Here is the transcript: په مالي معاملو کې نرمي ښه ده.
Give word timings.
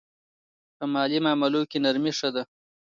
په 0.77 0.83
مالي 0.93 1.19
معاملو 1.25 1.61
کې 1.69 1.77
نرمي 1.85 2.11
ښه 2.17 2.29
ده. 2.35 2.43